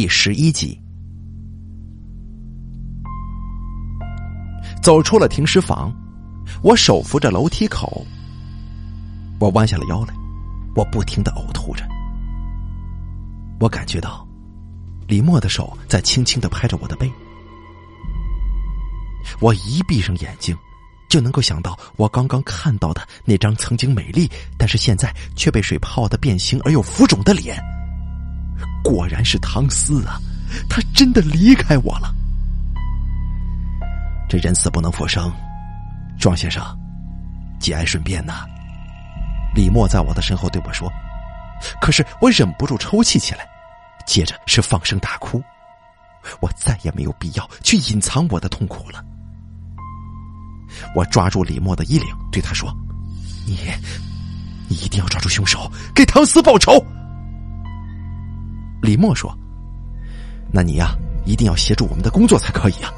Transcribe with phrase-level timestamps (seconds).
[0.00, 0.80] 第十一集。
[4.82, 5.94] 走出了停尸房，
[6.62, 8.06] 我手扶着楼梯口，
[9.38, 10.14] 我弯下了腰来，
[10.74, 11.86] 我不停的呕吐着。
[13.58, 14.26] 我感觉到
[15.06, 17.12] 李默的手在轻轻的拍着我的背，
[19.38, 20.56] 我一闭上眼睛，
[21.10, 24.26] 就能够想到我刚刚看到的那张曾经美丽，
[24.56, 27.62] 但是现在却被水泡的变形而又浮肿的脸。
[28.90, 30.20] 果然是唐思啊，
[30.68, 32.12] 他真的离开我了。
[34.28, 35.32] 这人死不能复生，
[36.18, 36.60] 庄先生，
[37.60, 38.44] 节哀顺变呐。
[39.54, 40.90] 李默在我的身后对我说，
[41.80, 43.46] 可是我忍不住抽泣起来，
[44.08, 45.40] 接着是放声大哭。
[46.40, 49.04] 我再也没有必要去隐藏我的痛苦了。
[50.96, 52.76] 我抓住李默的衣领，对他说
[53.46, 53.56] ：“你，
[54.68, 56.84] 你一定要抓住凶手，给唐斯报仇。”
[58.82, 59.36] 李默说
[60.52, 62.92] ：“那你呀，一定要协助我们的工作才可以啊。”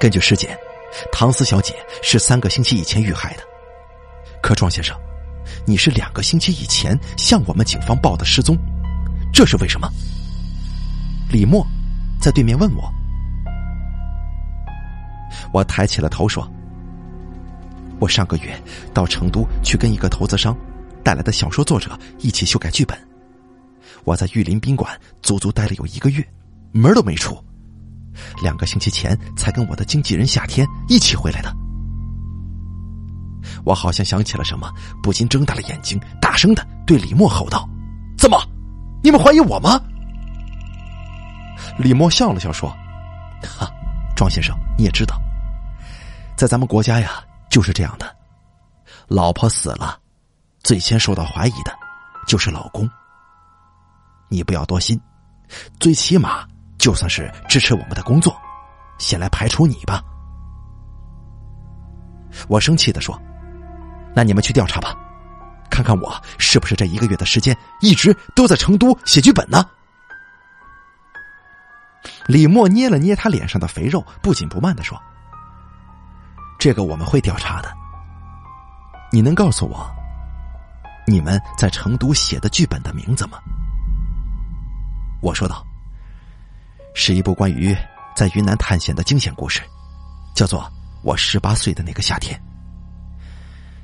[0.00, 0.56] 根据尸检，
[1.12, 3.42] 唐思小姐是三个星期以前遇害的。
[4.42, 4.96] 可庄先生，
[5.66, 8.56] 你是两个星期以前向我们警方报的失踪，
[9.32, 9.90] 这是为什么？
[11.30, 11.66] 李默
[12.20, 12.92] 在对面问我。
[15.52, 16.48] 我抬起了头说
[18.00, 18.58] ：“我上个月
[18.94, 20.56] 到成都去跟一个投资商
[21.02, 22.98] 带来的小说作者一起修改剧本。”
[24.06, 26.24] 我在玉林宾馆足足待了有一个月，
[26.72, 27.36] 门都没出。
[28.40, 31.52] 两个星期前才跟我的经纪人夏天一起回来的。
[33.64, 37.68] 我好像想起了什么，不禁睁大了眼睛，大声的对李默吼道
[38.16, 38.40] ：“怎么，
[39.02, 39.80] 你们怀疑我吗？”
[41.76, 42.70] 李默笑了笑说
[43.42, 43.68] ：“哈，
[44.14, 45.20] 庄先生，你也知道，
[46.36, 48.06] 在咱们国家呀，就是这样的，
[49.08, 49.98] 老婆死了，
[50.62, 51.76] 最先受到怀疑的，
[52.28, 52.88] 就是老公。”
[54.28, 55.00] 你不要多心，
[55.78, 56.46] 最起码
[56.78, 58.36] 就算是支持我们的工作，
[58.98, 60.02] 先来排除你吧。
[62.48, 63.18] 我生气的说
[64.14, 64.94] ：“那你们去调查吧，
[65.70, 69.64] 看看我是不是这一个月的时间一直都在成都写剧本呢？”
[72.26, 75.00] 李默捏了捏他脸上的肥肉，不紧不慢的说
[76.58, 77.72] ：“这个我们会调查的。
[79.12, 79.88] 你能告诉我，
[81.06, 83.38] 你们在成都写的剧本的名字吗？”
[85.22, 85.64] 我说道
[86.94, 87.76] ：“是一部关于
[88.14, 89.62] 在云南探险的惊险故事，
[90.34, 90.60] 叫做
[91.02, 92.38] 《我十八岁的那个夏天》。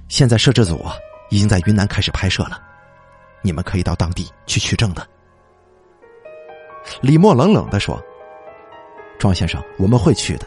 [0.08, 0.84] 现在摄制组
[1.30, 2.62] 已经在云南开始拍摄了，
[3.42, 5.08] 你们可以到当地去取证的。”
[7.00, 8.00] 李默冷冷的说
[9.18, 10.46] ：“庄先生，我们会去的。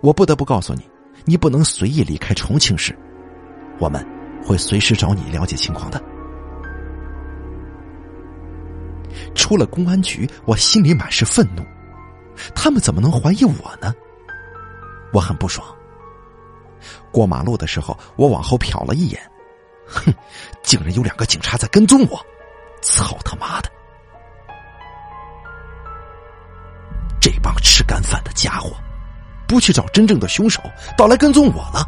[0.00, 0.88] 我不得不告诉你，
[1.24, 2.96] 你不能随意离开重庆市，
[3.78, 4.06] 我们
[4.44, 6.00] 会随时找你了解情况的。”
[9.34, 11.62] 出了公安局，我心里满是愤怒。
[12.54, 13.94] 他们怎么能怀疑我呢？
[15.12, 15.66] 我很不爽。
[17.10, 19.20] 过马路的时候，我往后瞟了一眼，
[19.86, 20.14] 哼，
[20.62, 22.24] 竟然有两个警察在跟踪我！
[22.80, 23.70] 操他妈的！
[27.20, 28.76] 这帮吃干饭的家伙，
[29.48, 30.62] 不去找真正的凶手，
[30.96, 31.84] 倒来跟踪我了。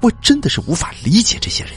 [0.00, 1.74] 我真的是无法理解这些人。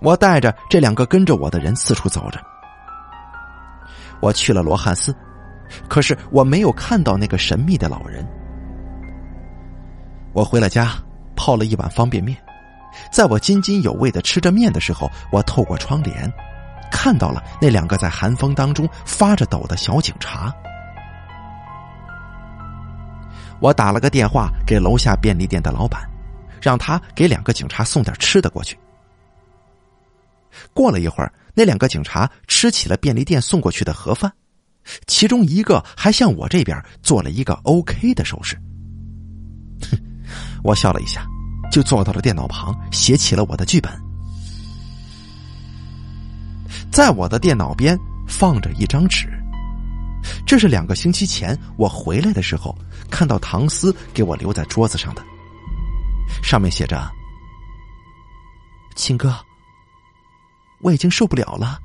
[0.00, 2.40] 我带着这两个跟着我的人四处走着。
[4.20, 5.14] 我去了罗汉寺，
[5.88, 8.26] 可是我没有看到那个神秘的老人。
[10.32, 10.92] 我回了家，
[11.36, 12.36] 泡了一碗方便面。
[13.12, 16.30] 在我津津有味的吃着面的时候，我透过窗帘
[16.90, 20.52] 看到了那两个在寒风当中发着抖的小警察。
[23.60, 26.02] 我打了个电话给楼下便利店的老板，
[26.60, 28.78] 让他给两个警察送点吃的过去。
[30.72, 34.32] 过了一会儿，那两个警察吃起了便利店送过去的盒饭，
[35.06, 38.56] 其中一个还向我这边做了一个 OK 的手势。
[39.90, 39.98] 哼，
[40.64, 41.26] 我笑了一下，
[41.70, 43.92] 就坐到了电脑旁，写起了我的剧本。
[46.90, 49.28] 在我的电脑边放着一张纸，
[50.46, 52.76] 这是两个星期前我回来的时候
[53.10, 55.22] 看到唐斯给我留在桌子上的，
[56.42, 57.10] 上面写着
[58.96, 59.34] ：“秦哥。”
[60.80, 61.78] 我已经受不了了。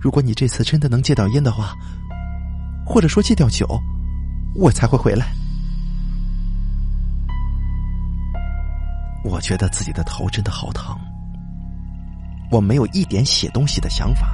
[0.00, 1.74] 如果你这次真的能戒掉烟的话，
[2.86, 3.66] 或者说戒掉酒，
[4.54, 5.26] 我才会回来。
[9.24, 10.96] 我觉得自己的头真的好疼。
[12.50, 14.28] 我没有一点写东西的想法。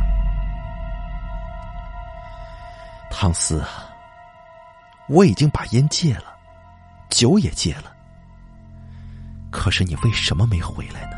[3.11, 3.65] 汤斯，
[5.09, 6.37] 我已经把烟戒了，
[7.09, 7.93] 酒也戒了。
[9.51, 11.17] 可是你为什么没回来呢？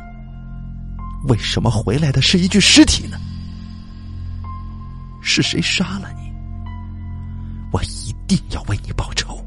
[1.28, 3.18] 为什么回来的是一具尸体呢？
[5.20, 6.32] 是谁杀了你？
[7.72, 9.44] 我一定要为你报仇！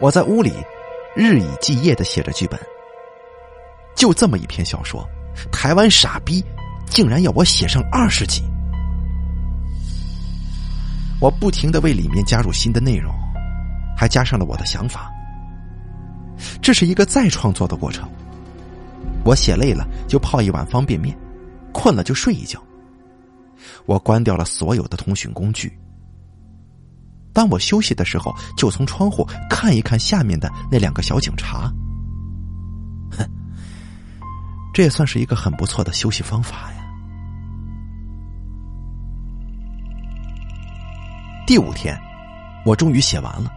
[0.00, 0.52] 我在屋里
[1.14, 2.58] 日以继夜的写着剧本，
[3.96, 5.04] 就这么一篇小说，
[5.50, 6.42] 台湾傻逼
[6.88, 8.42] 竟然要我写上二十集。
[11.20, 13.12] 我不停的为里面加入新的内容，
[13.96, 15.10] 还加上了我的想法。
[16.62, 18.08] 这是一个再创作的过程。
[19.24, 21.16] 我写累了就泡一碗方便面，
[21.72, 22.62] 困了就睡一觉。
[23.86, 25.72] 我关掉了所有的通讯工具。
[27.32, 31.72] 当我休息的时候，就从窗户看一看下面的那两个小警察。
[33.10, 33.28] 哼，
[34.72, 36.76] 这也算是一个很不错的休息方法呀。
[41.46, 41.96] 第五天，
[42.64, 43.52] 我终于写完了。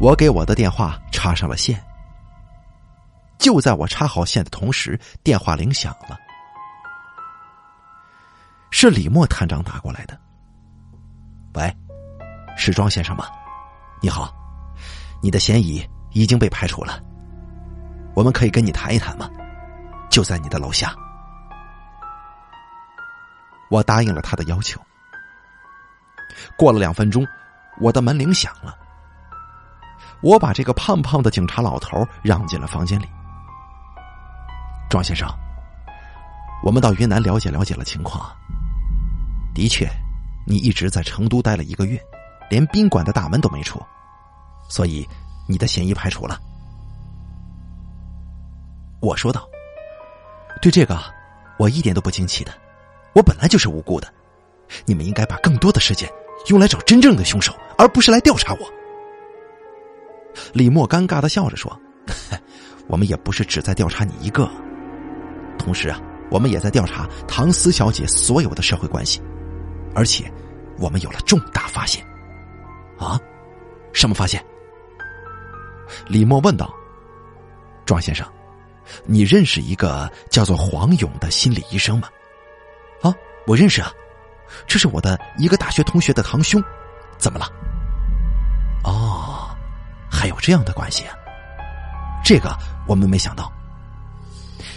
[0.00, 1.82] 我给我的电话插上了线。
[3.38, 6.18] 就在我插好线的同时，电话铃响了，
[8.70, 10.18] 是李默探长打过来的。
[11.54, 11.76] 喂。
[12.56, 13.26] 是庄先生吗？
[14.00, 14.32] 你好，
[15.20, 17.02] 你的嫌疑已经被排除了。
[18.14, 19.28] 我们可以跟你谈一谈吗？
[20.08, 20.94] 就在你的楼下。
[23.70, 24.80] 我答应了他的要求。
[26.56, 27.26] 过了两分钟，
[27.80, 28.78] 我的门铃响了。
[30.24, 33.04] 我把这个胖胖的警察老头让进了房间里。
[34.88, 35.28] 庄先生，
[36.64, 38.34] 我们到云南了解了解了情况。
[39.54, 39.86] 的确，
[40.46, 42.00] 你一直在成都待了一个月。
[42.50, 43.80] 连宾馆的大门都没出，
[44.68, 45.06] 所以
[45.46, 46.38] 你的嫌疑排除了。
[49.00, 49.46] 我说道
[50.62, 50.98] ：“对这个，
[51.58, 52.52] 我一点都不惊奇的。
[53.14, 54.12] 我本来就是无辜的。
[54.86, 56.10] 你们应该把更多的时间
[56.48, 58.72] 用来找真正的凶手，而不是来调查我。”
[60.52, 61.80] 李默尴尬的笑着说
[62.88, 64.48] ：“我们也不是只在调查你一个，
[65.58, 66.00] 同时啊，
[66.30, 69.20] 我们也在调查唐思小姐所有的社会关系，
[69.94, 70.30] 而且
[70.78, 72.04] 我们有了重大发现。”
[72.98, 73.18] 啊，
[73.92, 74.44] 什么发现？
[76.06, 76.72] 李默问道。
[77.84, 78.26] 庄先生，
[79.04, 82.08] 你认识一个叫做黄勇的心理医生吗？
[83.02, 83.14] 啊，
[83.46, 83.92] 我认识啊，
[84.66, 86.62] 这是我的一个大学同学的堂兄。
[87.18, 87.46] 怎么了？
[90.24, 91.14] 还有这样的关系啊？
[92.24, 92.56] 这个
[92.86, 93.52] 我们没想到。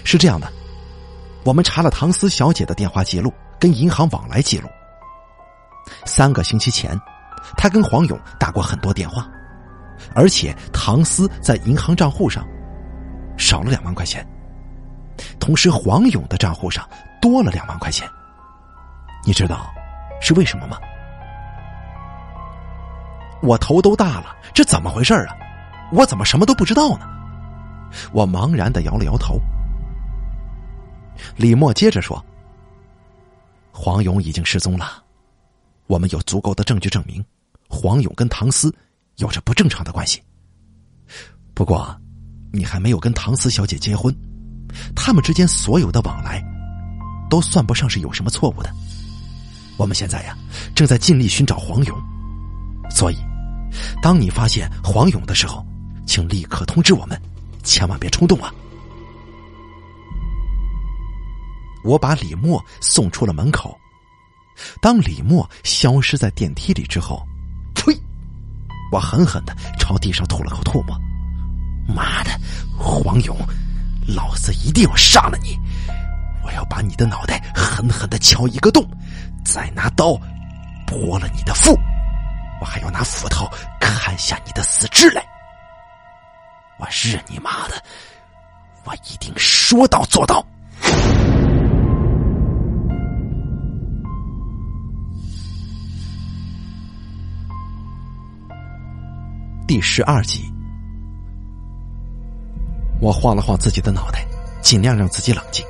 [0.04, 0.52] 是这样的，
[1.46, 4.68] 我们查了唐思小姐的电话记录跟银行往来记录，
[6.04, 7.00] 三个星期前。
[7.56, 9.26] 他跟黄勇打过很多电话，
[10.14, 12.46] 而且唐思在银行账户上
[13.38, 14.28] 少了两万块钱，
[15.40, 16.86] 同时黄勇的账户上
[17.22, 18.06] 多了两万块钱。
[19.24, 19.74] 你知道
[20.20, 20.78] 是为什么吗？
[23.42, 25.36] 我头都大了，这怎么回事啊？
[25.92, 27.08] 我怎么什么都不知道呢？
[28.12, 29.40] 我茫然的摇了摇头。
[31.36, 32.24] 李默接着说
[33.72, 35.04] ：“黄勇已经失踪了，
[35.88, 37.24] 我们有足够的证据证明。”
[37.70, 38.74] 黄勇跟唐思
[39.18, 40.24] 有着不正常的关系。
[41.54, 41.94] 不过，
[42.54, 44.16] 你还没有跟唐思小姐结婚，
[44.96, 46.42] 他们之间所有的往来，
[47.30, 48.70] 都算不上是有什么错误的。
[49.76, 50.38] 我们现在呀，
[50.74, 51.98] 正在尽力寻找黄勇，
[52.90, 53.18] 所以，
[54.02, 55.66] 当你发现黄勇的时候，
[56.06, 57.22] 请立刻通知我们，
[57.64, 58.54] 千万别冲动啊！
[61.84, 63.78] 我把李默送出了门口。
[64.82, 67.26] 当李默消失在电梯里之后。
[67.76, 67.96] 呸
[68.92, 71.00] 我狠狠的朝地上吐了口唾沫，
[71.88, 72.32] 妈的，
[72.78, 73.38] 黄勇，
[74.08, 75.58] 老子一定要杀了你！
[76.44, 78.84] 我要把你的脑袋狠狠的敲一个洞，
[79.46, 80.20] 再拿刀
[80.88, 81.78] 剥了你的腹，
[82.60, 83.48] 我还要拿斧头
[83.80, 85.24] 砍下你的四肢来！
[86.80, 87.76] 我日你妈的！
[88.84, 90.46] 我一定说到做到！
[99.68, 100.50] 第十二集，
[103.02, 104.26] 我晃了晃自己的脑袋，
[104.62, 105.66] 尽量让自己冷静。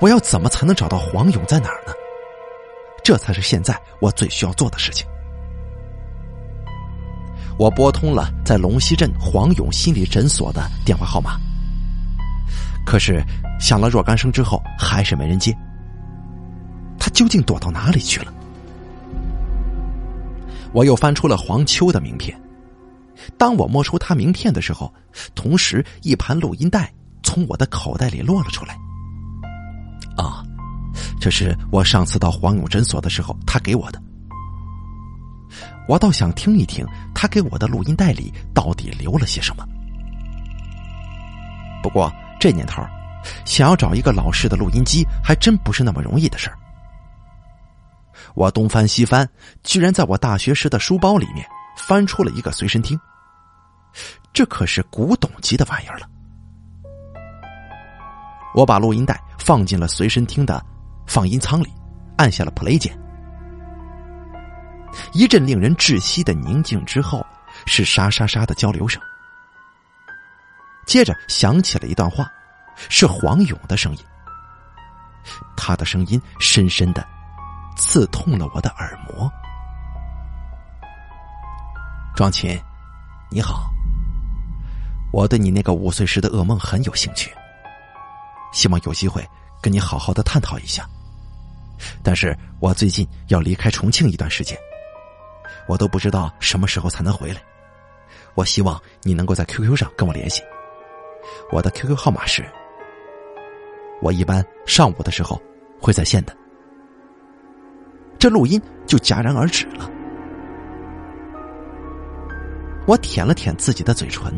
[0.00, 1.92] 我要怎么才能找到黄勇在哪儿呢？
[3.02, 5.06] 这才是现在我最需要做的事情。
[7.58, 11.38] 我拨通了在龙溪镇黄勇心理诊所的电话号码，
[12.84, 13.22] 可是
[13.60, 15.56] 响了若干声之后，还是没人接。
[16.98, 18.32] 他究竟躲到哪里去了？
[20.72, 22.36] 我又翻出了黄秋的名片。
[23.38, 24.92] 当我摸出他名片的时候，
[25.34, 26.92] 同时一盘录音带
[27.22, 28.76] 从我的口袋里落了出来。
[30.16, 30.42] 啊，
[31.20, 34.02] 这是我上次到黄勇诊所的时候他给我的。
[35.86, 39.66] 我倒想听一听他给我的录音带里到底留了些什么。
[41.82, 42.10] 不过
[42.40, 42.82] 这年头，
[43.44, 46.56] 想要找一个老式的录音机，还真不是那么容易的事儿。
[48.34, 49.28] 我东翻西翻，
[49.62, 52.98] 居然在我大学时的书包里面翻出了一个随身听。
[54.32, 56.08] 这可是古董级的玩意儿了。
[58.54, 60.64] 我把录音带放进了随身听的
[61.06, 61.70] 放音舱里，
[62.16, 62.98] 按下了 play 键。
[65.12, 67.24] 一阵令人窒息的宁静之后，
[67.66, 69.00] 是沙沙沙的交流声。
[70.86, 72.30] 接着响起了一段话，
[72.88, 73.98] 是黄勇的声音。
[75.56, 77.06] 他的声音深深的
[77.76, 79.30] 刺痛了我的耳膜。
[82.14, 82.60] 庄琴，
[83.30, 83.72] 你好，
[85.10, 87.32] 我对你那个五岁时的噩梦很有兴趣，
[88.52, 89.26] 希望有机会
[89.62, 90.86] 跟你好好的探讨一下。
[92.02, 94.56] 但是我最近要离开重庆一段时间，
[95.66, 97.42] 我都不知道什么时候才能回来。
[98.34, 100.42] 我希望你能够在 QQ 上跟我联系。
[101.50, 102.44] 我的 QQ 号码是，
[104.02, 105.40] 我一般上午的时候
[105.80, 106.36] 会在线的。
[108.18, 109.90] 这录音就戛然而止了。
[112.86, 114.32] 我舔了舔自己的嘴唇，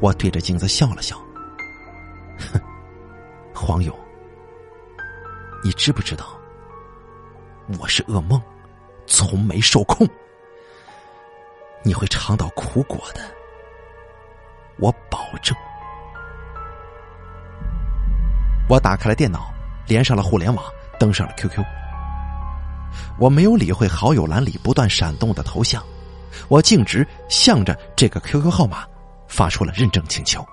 [0.00, 1.16] 我对着镜子笑了笑。
[2.52, 2.60] 哼，
[3.54, 3.96] 黄勇，
[5.64, 6.26] 你知不知道，
[7.80, 8.40] 我是噩梦，
[9.06, 10.06] 从没受控，
[11.82, 13.20] 你会尝到苦果的，
[14.78, 15.56] 我保证。
[18.68, 19.52] 我打开了电脑，
[19.86, 20.64] 连上了互联网，
[20.98, 21.64] 登上了 QQ。
[23.18, 25.82] 我没有理会好友栏里不断闪动的头像，
[26.48, 28.84] 我径直向着这个 QQ 号码
[29.26, 30.44] 发出了认证请求。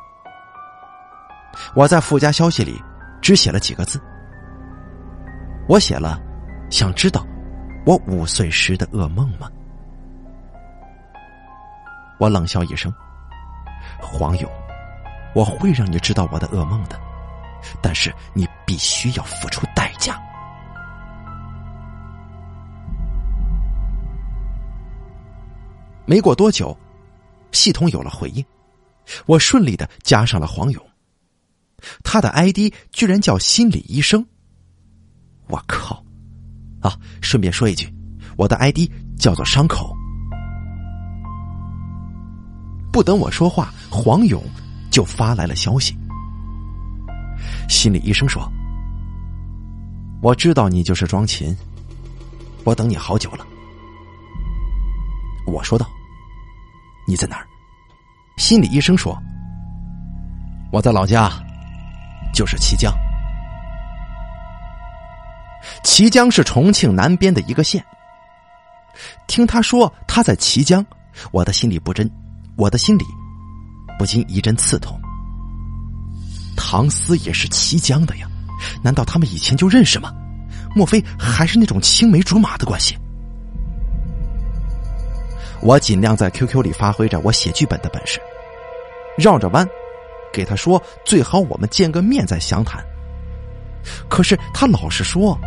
[1.73, 2.81] 我在附加消息里
[3.21, 3.99] 只写了几个字，
[5.67, 6.21] 我写了
[6.69, 7.25] ：“想知道
[7.85, 9.49] 我五岁时的噩梦吗？”
[12.17, 12.93] 我冷笑一声
[13.99, 14.49] ：“黄勇，
[15.33, 16.99] 我会让你知道我的噩梦的。”
[17.81, 20.21] 但是你必须要付出代价。
[26.05, 26.77] 没过多久，
[27.51, 28.45] 系统有了回应，
[29.25, 30.89] 我顺利的加上了黄勇。
[32.03, 34.23] 他的 ID 居然叫心理医生。
[35.47, 36.03] 我靠！
[36.81, 37.91] 啊，顺便说一句，
[38.37, 39.95] 我的 ID 叫做伤口。
[42.95, 44.41] 不等我说话，黄勇
[44.89, 45.93] 就发来了消息。
[47.67, 48.49] 心理医生说
[50.23, 51.53] ：“我知道你就是庄琴，
[52.63, 53.45] 我等你好久了。”
[55.45, 55.85] 我说道
[57.05, 57.45] ：“你在哪儿？”
[58.39, 59.21] 心理医生说
[60.71, 61.29] ：“我在老家，
[62.33, 62.93] 就是綦江。
[65.83, 67.85] 綦江是重庆南边的一个县。
[69.27, 70.85] 听他说他在綦江，
[71.33, 72.09] 我的心里不真，
[72.55, 73.05] 我的心里
[73.97, 74.99] 不禁一阵刺痛。”
[76.55, 78.27] 唐斯也是綦江的呀，
[78.81, 80.13] 难道他们以前就认识吗？
[80.75, 82.97] 莫非还是那种青梅竹马的关系？
[85.61, 88.19] 我尽量在 QQ 里发挥着我写剧本的本事，
[89.17, 89.67] 绕着弯，
[90.33, 92.83] 给他说最好我们见个面再详谈。
[94.09, 95.39] 可是他老是说，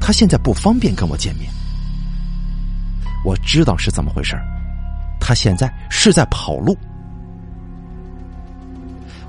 [0.00, 1.50] 他现在不方便跟我见面。
[3.24, 4.36] 我知道是怎么回事
[5.30, 6.76] 他现在是在跑路。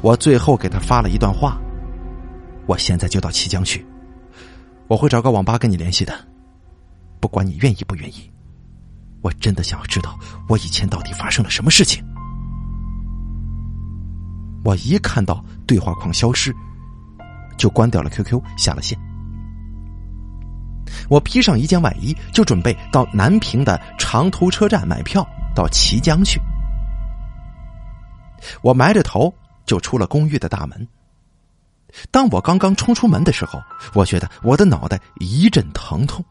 [0.02, 1.62] 我最后给他发了一段话
[2.66, 3.86] ：“我现在就到綦江去，
[4.88, 6.12] 我会找个网吧跟你联系的，
[7.20, 8.32] 不管你愿意不愿意。
[9.22, 10.18] 我真的想要知道
[10.50, 12.04] 我以前到底发生了什么事情。”
[14.66, 16.52] 我一看到对话框消失，
[17.58, 18.98] 就关掉了 QQ，下了线。
[21.10, 26.40] 我披上一件外衣，就准备到南平的长途车站买票到綦江去。
[28.62, 29.34] 我埋着头。
[29.64, 30.86] 就出了公寓的大门。
[32.10, 33.62] 当我刚刚冲出门的时候，
[33.94, 36.26] 我觉得我的脑袋一阵疼痛。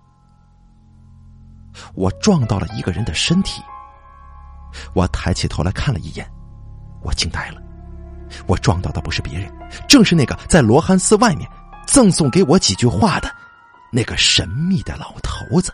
[1.95, 3.63] 我撞到了一个人的身体。
[4.95, 6.31] 我抬起头来看了一眼，
[7.03, 7.63] 我惊呆了。
[8.47, 9.51] 我撞到的不是别人，
[9.89, 11.49] 正是那个在罗汉寺外面
[11.87, 13.35] 赠送给我几句话的
[13.91, 15.73] 那个神秘的老头子。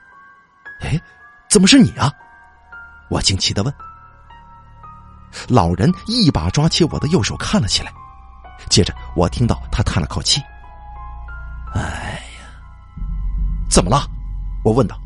[0.81, 1.01] 哎，
[1.49, 2.13] 怎么是你啊？
[3.09, 3.73] 我惊奇的问。
[5.49, 7.93] 老人一把抓起我的右手，看了起来。
[8.71, 10.43] 接着，我听到他叹了口气
[11.75, 12.49] ：“哎呀，
[13.71, 14.09] 怎么了？”
[14.65, 14.99] 我问道。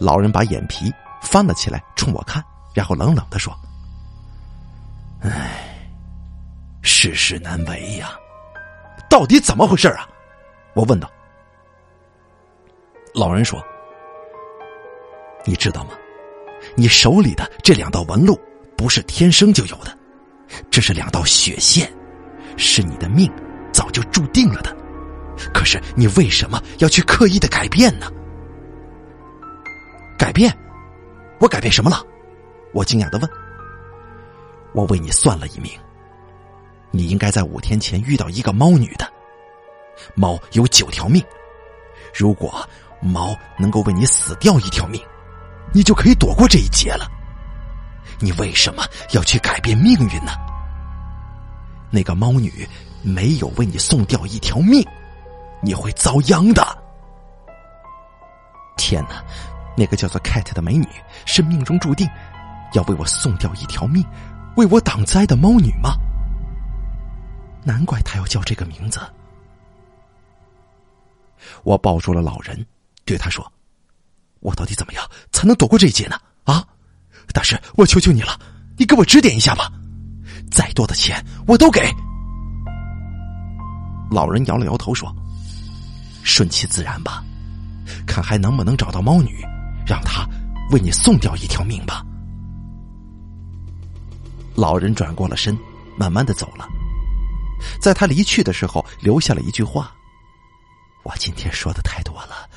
[0.00, 3.52] 老人把眼皮翻了起来，冲我看，然后冷冷的说
[5.20, 5.76] ：“哎，
[6.82, 8.12] 世事难为呀，
[9.10, 10.08] 到底怎么回事啊？”
[10.74, 11.10] 我问道。
[13.14, 13.64] 老人说
[15.46, 15.90] ：“你知道吗？
[16.74, 18.38] 你手里的这两道纹路。”
[18.76, 19.96] 不是天生就有的，
[20.68, 21.90] 这是两道血线，
[22.56, 23.32] 是你的命
[23.72, 24.76] 早就注定了的。
[25.54, 28.10] 可是你为什么要去刻意的改变呢？
[30.18, 30.52] 改变？
[31.38, 32.04] 我改变什么了？
[32.72, 33.30] 我惊讶的问。
[34.72, 35.70] 我为你算了一命，
[36.90, 39.10] 你应该在五天前遇到一个猫女的。
[40.16, 41.24] 猫有九条命，
[42.12, 42.68] 如果
[43.04, 45.00] 猫能够为你死掉一条命，
[45.72, 47.06] 你就可以躲过这一劫了。
[48.18, 48.82] 你为什么
[49.12, 50.32] 要去改变命运呢？
[51.90, 52.68] 那个猫女
[53.02, 54.84] 没有为你送掉一条命，
[55.62, 56.64] 你会遭殃的。
[58.76, 59.22] 天哪，
[59.76, 60.86] 那个叫做 Cat 的美女
[61.26, 62.08] 是命中注定
[62.72, 64.04] 要为我送掉一条命。
[64.56, 65.94] 为我挡灾的猫女吗？
[67.64, 69.00] 难怪她要叫这个名字。
[71.62, 72.64] 我抱住了老人，
[73.04, 73.50] 对他说
[74.40, 76.18] ：“我到底怎么样才能躲过这一劫呢？
[76.44, 76.66] 啊，
[77.32, 78.38] 大师，我求求你了，
[78.76, 79.70] 你给我指点一下吧！
[80.50, 81.80] 再多的钱我都给。”
[84.10, 85.14] 老人摇了摇头说
[86.22, 87.24] ：“顺其自然吧，
[88.06, 89.44] 看还能不能找到猫女，
[89.86, 90.26] 让她
[90.70, 92.04] 为你送掉一条命吧。”
[94.54, 95.58] 老人转过了身，
[95.98, 96.68] 慢慢的走了。
[97.80, 99.92] 在他离去的时候，留下了一句话
[101.02, 102.48] ：“我今天说的太多了，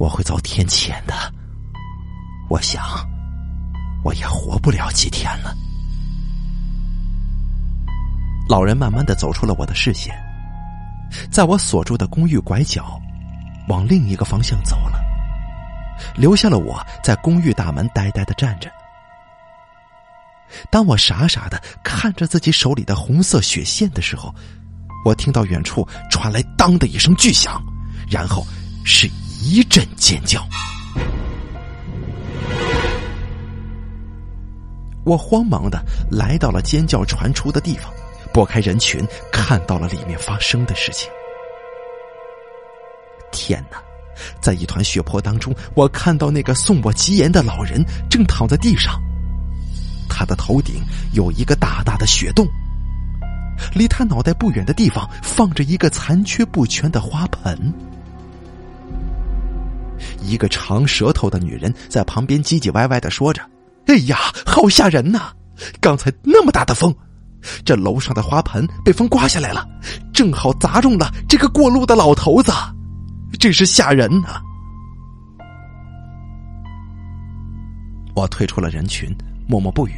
[0.00, 1.14] 我会遭天谴的。
[2.48, 2.82] 我想，
[4.02, 5.54] 我也活不了几天了。”
[8.48, 10.18] 老人慢慢的走出了我的视线，
[11.30, 12.98] 在我所住的公寓拐角，
[13.68, 14.98] 往另一个方向走了，
[16.16, 18.72] 留下了我在公寓大门呆呆的站着。
[20.70, 24.34] 当我傻傻的看着自己手里的红色血线的时候，
[25.04, 27.62] 我听到远处传来“当”的一声巨响，
[28.08, 28.46] 然后
[28.82, 29.06] 是
[29.42, 30.46] 一阵尖叫。
[35.04, 37.90] 我慌忙的来到了尖叫传出的地方，
[38.32, 41.10] 拨开人群，看到了里面发生的事情。
[43.32, 43.78] 天哪！
[44.40, 49.00] 在一团血泊当中，我看到那个送我吉言的老人正躺在地上。
[50.08, 50.82] 他的头顶
[51.14, 52.46] 有一个大大的血洞，
[53.74, 57.72] 离他脑袋不远的地方放着一个残缺不全的花盆。
[60.22, 63.42] 一个长舌头的女人在旁边唧唧歪歪的说着
[63.86, 65.32] ：“哎呀，好吓人呐！
[65.80, 66.94] 刚才那么大的风，
[67.64, 69.66] 这楼上的花盆被风刮下来了，
[70.12, 72.52] 正好砸中了这个过路的老头子，
[73.38, 74.40] 真是吓人呐！”
[78.14, 79.08] 我退出了人群。
[79.48, 79.94] 默默不语。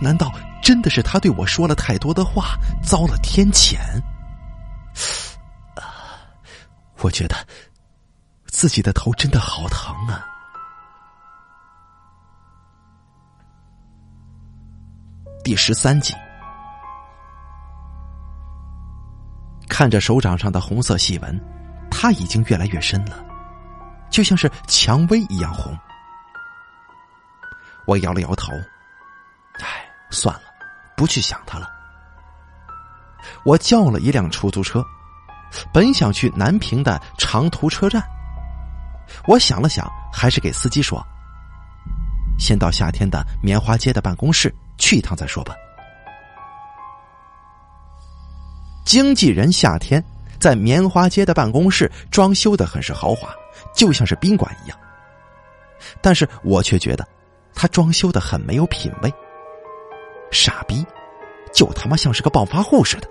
[0.00, 0.30] 难道
[0.62, 3.74] 真的是他对我说了太多的话，遭了天谴？
[5.74, 5.82] 啊，
[7.02, 7.34] 我觉得
[8.54, 10.24] 自己的头真的好疼啊！
[15.42, 16.14] 第十三集，
[19.68, 21.38] 看着手掌上的红色细纹，
[21.90, 23.24] 它已经越来越深了，
[24.08, 25.76] 就像是蔷薇一样红。
[27.86, 28.52] 我摇了摇头，
[29.58, 30.42] 唉，算了，
[30.96, 31.68] 不去想他了。
[33.44, 34.80] 我叫了一辆出租车，
[35.72, 38.00] 本想去南平的长途车站。
[39.26, 41.04] 我想了想，还是给司机说
[42.38, 45.54] ：“先到夏天的棉花街的办公室去一趟再说吧。”
[48.84, 50.02] 经纪人夏天
[50.38, 53.28] 在棉花街的办公室装修的很是豪华，
[53.74, 54.78] 就像是宾馆一样。
[56.00, 57.06] 但是我却觉得。
[57.56, 59.14] 他装修的很没有品味，
[60.32, 60.84] 傻逼，
[61.52, 63.08] 就他妈像是个暴发户似的。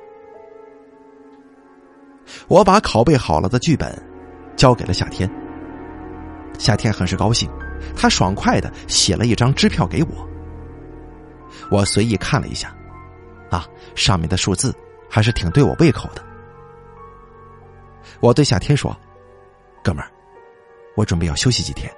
[2.49, 3.97] 我把拷贝好了的剧本
[4.58, 5.32] 交给了夏天，
[6.58, 7.50] 夏天很是高兴，
[7.96, 10.30] 他爽快的写了一张支票给我。
[11.70, 12.76] 我随意看了一下，
[13.50, 14.76] 啊，上面的数字
[15.10, 16.24] 还是挺对我胃口的。
[18.20, 18.96] 我对夏天说
[19.84, 20.10] ：“哥们儿，
[20.96, 21.92] 我准备要休息几天，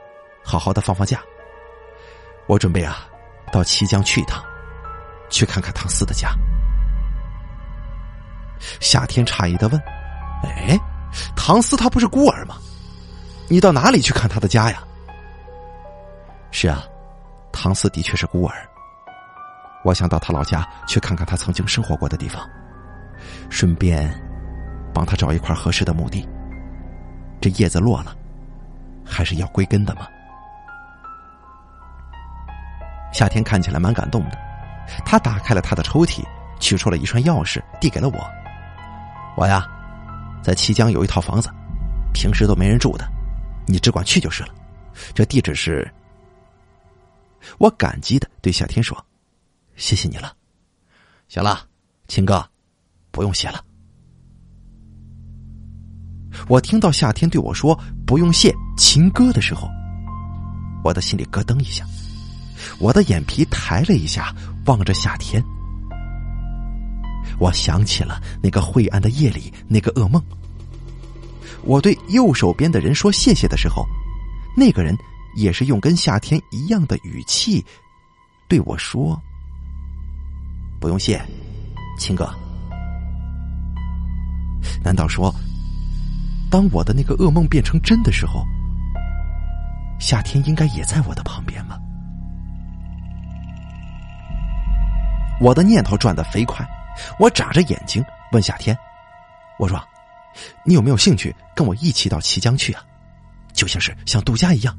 [0.43, 1.21] 好好的放放假。”
[2.47, 3.07] 我准备啊，
[3.51, 4.43] 到綦江去一趟，
[5.29, 6.29] 去看看唐四的家。
[8.79, 9.81] 夏天诧异的问
[10.45, 10.79] ：“哎，
[11.35, 12.57] 唐四他不是孤儿吗？
[13.47, 14.83] 你到哪里去看他的家呀？”
[16.51, 16.83] 是啊，
[17.51, 18.55] 唐四的确是孤儿。
[19.83, 22.47] 我想到他老家去看看他曾经生活过的地方，
[23.49, 24.09] 顺便
[24.93, 26.27] 帮他找一块合适的墓地。
[27.39, 28.15] 这叶子落了，
[29.05, 30.07] 还是要归根的嘛。
[33.13, 34.37] 夏天看起来蛮感动的，
[35.05, 36.23] 他打开了他的抽屉，
[36.59, 38.27] 取出了一串钥匙，递给了我。
[39.37, 39.67] 我呀，
[40.41, 41.49] 在綦江有一套房子，
[42.13, 43.07] 平时都没人住的，
[43.67, 44.49] 你只管去就是了。
[45.13, 45.89] 这地址是……
[47.57, 49.05] 我感激的对夏天说
[49.75, 50.35] ：“谢谢你了，
[51.27, 51.67] 行了，
[52.07, 52.47] 秦哥，
[53.11, 53.63] 不用谢了。
[56.47, 59.69] 我听到夏天对我说“不用谢，秦哥”的时候，
[60.83, 61.85] 我的心里咯噔一下，
[62.79, 65.43] 我的眼皮抬了一下，望着夏天。
[67.39, 70.23] 我想起了那个晦暗的夜里那个噩梦。
[71.65, 73.85] 我对右手边的人说谢谢的时候，
[74.55, 74.95] 那个人
[75.35, 77.65] 也是用跟夏天一样的语气
[78.47, 79.19] 对我说
[80.79, 81.19] ：“不用谢，
[81.97, 82.29] 秦哥。”
[84.83, 85.33] 难道说，
[86.51, 88.45] 当我的那个噩梦变成真的时候，
[89.99, 91.77] 夏天应该也在我的旁边吗？
[95.41, 96.63] 我的念头转得飞快。
[97.19, 98.01] 我眨着眼睛
[98.31, 98.77] 问夏天
[99.59, 99.77] ：“我说，
[100.63, 102.83] 你有没有兴趣跟我一起到綦江去啊？
[103.53, 104.75] 就像是像度假一样。”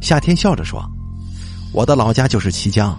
[0.00, 0.84] 夏天笑着说
[1.72, 2.98] ：“我的老家就是綦江，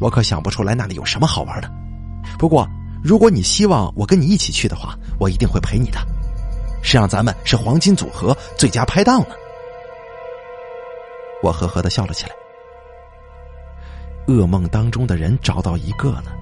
[0.00, 1.70] 我可想不出来那里有什么好玩的。
[2.38, 2.68] 不过，
[3.02, 5.98] 如果你希望我跟你一起去的话，我一定会陪你的。
[6.82, 9.34] 谁让咱们是黄金组合，最佳拍档呢？”
[11.42, 12.32] 我呵呵的笑了起来。
[14.26, 16.36] 噩梦当中的人找到一个了，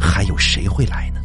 [0.00, 1.20] 还有谁会来呢？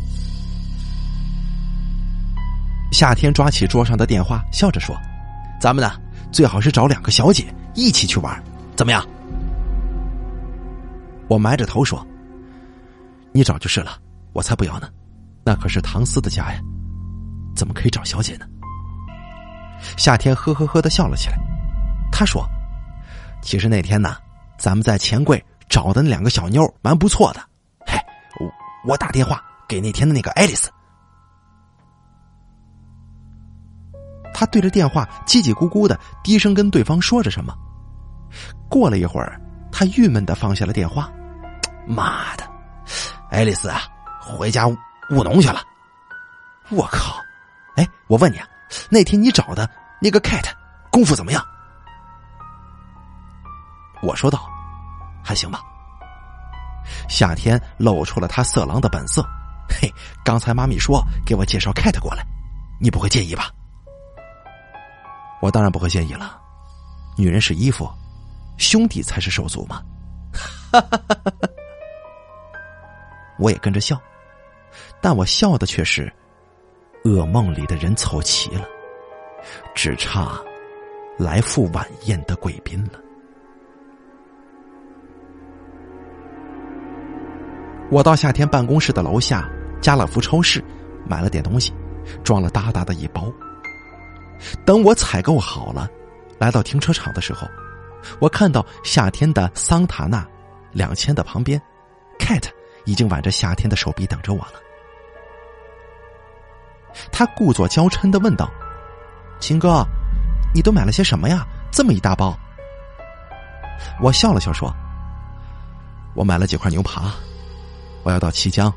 [2.93, 4.95] 夏天抓起桌上的电话，笑着说
[5.59, 5.99] ：“咱们呢，
[6.31, 8.41] 最好是找两个小姐一起去玩，
[8.75, 9.03] 怎么样？”
[11.27, 12.05] 我埋着头说
[13.33, 13.97] ：“你找就是了，
[14.31, 14.87] 我才不要呢，
[15.43, 16.61] 那可是唐斯的家呀，
[17.55, 18.45] 怎么可以找小姐呢？”
[19.97, 21.37] 夏天呵呵呵的笑了起来，
[22.11, 22.47] 他说
[23.41, 24.15] ：“其实那天呢。”
[24.55, 27.41] 咱们在钱柜找的那两个小妞蛮不错的，
[27.85, 27.97] 嘿，
[28.39, 30.69] 我我打电话给那天的那个爱丽丝，
[34.33, 37.53] 他对着电话叽叽咕咕的低声跟对方说着什么。
[38.69, 39.39] 过了一会儿，
[39.71, 41.11] 他郁闷的放下了电话。
[41.85, 42.43] 妈的，
[43.29, 43.81] 爱丽丝啊，
[44.19, 44.77] 回家务
[45.23, 45.61] 农去了。
[46.69, 47.15] 我靠！
[47.75, 48.47] 哎，我问你啊，
[48.89, 49.69] 那天你找的
[50.01, 50.45] 那个 Cat
[50.89, 51.45] 功夫怎么样？
[54.01, 54.49] 我说道。
[55.25, 55.61] 还行吧。
[57.07, 59.25] 夏天露出了他色狼的本色。
[59.69, 59.89] 嘿，
[60.23, 62.25] 刚才妈咪说给我介绍 Cat 过来，
[62.79, 63.49] 你不会介意吧？
[65.43, 66.39] 我当然不会介意了。
[67.17, 67.85] 女人是衣服，
[68.57, 69.83] 兄弟才是手足嘛。
[70.71, 71.49] 哈哈哈哈哈！
[73.37, 74.01] 我也跟着笑，
[75.01, 76.09] 但我笑的却是
[77.03, 78.65] 噩梦里的人凑齐了，
[79.75, 80.39] 只差
[81.19, 82.97] 来赴晚宴的贵宾了。
[87.91, 89.45] 我到夏天办公室的楼下
[89.81, 90.63] 家乐福超市
[91.05, 91.73] 买了点东西，
[92.23, 93.29] 装了大大的一包。
[94.65, 95.89] 等我采购好了，
[96.37, 97.47] 来到停车场的时候，
[98.19, 100.27] 我看到夏天的桑塔纳
[100.71, 101.61] 两千的旁边
[102.19, 102.43] ，Cat
[102.85, 104.53] 已经挽着夏天的手臂等着我了。
[107.11, 108.49] 他故作娇嗔的问道
[109.39, 109.83] ：“秦哥，
[110.53, 111.45] 你都买了些什么呀？
[111.71, 112.37] 这么一大包？”
[113.99, 114.71] 我笑了笑说
[116.13, 117.13] ：“我买了几块牛扒。”
[118.03, 118.71] 我要到綦江，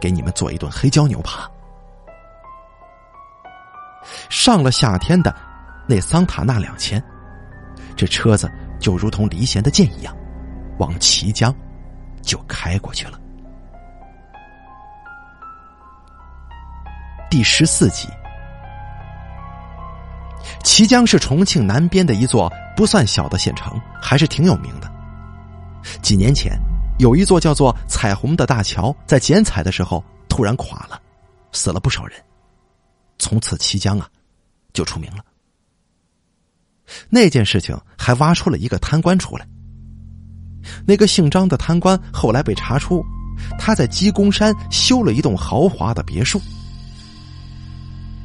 [0.00, 1.48] 给你们做一顿黑椒牛扒。
[4.28, 5.34] 上了夏天的
[5.86, 7.02] 那桑塔纳两千，
[7.96, 10.16] 这车子就如同离弦的箭一样，
[10.78, 11.54] 往綦江
[12.22, 13.18] 就开过去了。
[17.30, 18.08] 第十四集，
[20.62, 24.90] 綦江是重庆南边的一座不算小的县城，还是挺有名的。
[26.02, 26.58] 几年前。
[27.00, 30.96] 有一座叫做彩虹的大桥，在剪彩的时候突然垮了，
[31.50, 32.23] 死了不少人。
[33.18, 34.08] 从此綦江啊，
[34.72, 35.24] 就出名了。
[37.08, 39.46] 那件事情还挖出了一个贪官出来。
[40.86, 43.04] 那个姓张的贪官后来被查出，
[43.58, 46.40] 他在鸡公山修了一栋豪华的别墅，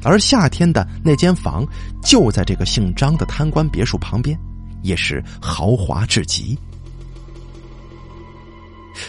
[0.02, 1.66] 而夏天的那间房
[2.02, 4.38] 就在这个姓张的贪官别墅旁边，
[4.82, 6.58] 也是豪华至极。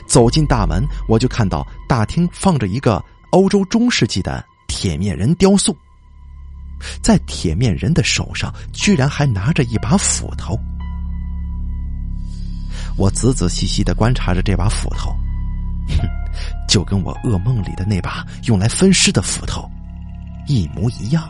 [0.05, 5.75] 走进大门，我就看到大厅放着一个欧洲中世纪的铁面人雕塑，
[7.03, 10.57] 在铁面人的手上居然还拿着一把斧头。
[12.97, 15.11] 我仔仔细细的观察着这把斧头，
[15.89, 16.07] 哼，
[16.69, 19.69] 就跟我噩梦里的那把用来分尸的斧头
[20.47, 21.29] 一模一样。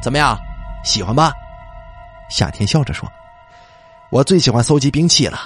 [0.00, 0.38] 怎么样，
[0.82, 1.30] 喜欢吧？
[2.30, 3.06] 夏天笑着说
[4.10, 5.38] ：“我最喜欢搜集兵器了，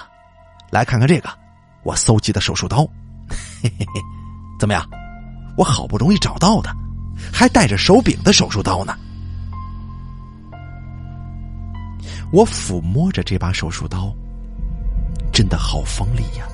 [0.69, 1.29] 来看看这个。”
[1.83, 2.85] 我搜集的手术刀，
[3.61, 4.01] 嘿嘿嘿，
[4.57, 5.02] 怎么样？
[5.55, 6.69] 我好不容易找到的，
[7.31, 8.97] 还带着手柄的手术刀呢。
[12.31, 14.11] 我抚摸着这把手术刀，
[15.31, 16.47] 真的好锋利呀！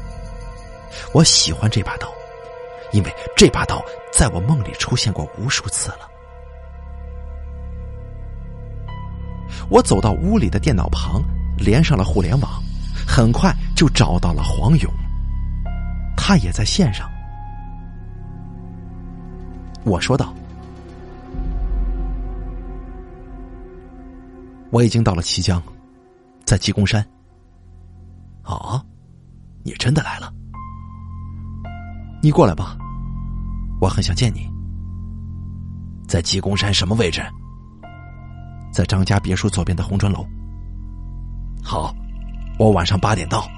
[1.14, 2.10] 我喜欢这把刀，
[2.92, 3.82] 因为这把刀
[4.12, 6.10] 在我梦里出现过无数次了。
[9.70, 11.24] 我走到屋里的电脑旁，
[11.58, 12.62] 连上了互联网，
[13.08, 14.92] 很快就找到了黄勇，
[16.18, 17.10] 他也在线上。
[19.90, 20.32] 我说道
[24.70, 25.60] ：“我已经到了綦江，
[26.46, 27.04] 在鸡公山。
[28.44, 28.86] 啊，
[29.64, 30.32] 你真的来了？
[32.22, 32.78] 你过来吧，
[33.82, 34.48] 我很想见你。
[36.08, 37.24] 在鸡公山什么位置？”
[38.72, 40.24] 在张家别墅左边的红砖楼。
[41.64, 41.92] 好，
[42.60, 43.50] 我晚上八点到。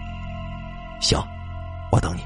[1.01, 1.21] 行，
[1.91, 2.21] 我等你。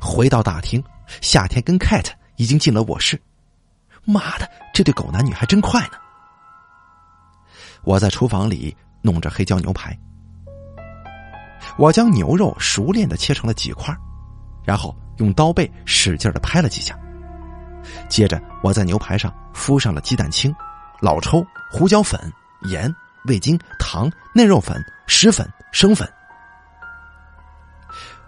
[0.00, 0.82] 回到大厅，
[1.20, 3.20] 夏天跟 Cat 已经进了卧室。
[4.04, 5.98] 妈的，这对狗男女还真快呢！
[7.82, 9.96] 我在厨房里弄着黑椒牛排，
[11.76, 13.94] 我将牛肉熟练的切成了几块，
[14.64, 16.98] 然后用刀背使劲的拍了几下。
[18.08, 20.54] 接着，我在牛排上敷上了鸡蛋清、
[21.00, 22.20] 老抽、胡椒粉、
[22.62, 22.94] 盐、
[23.24, 26.10] 味精、糖、嫩肉粉、食粉、生粉。